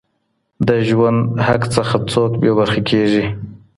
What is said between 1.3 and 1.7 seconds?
حق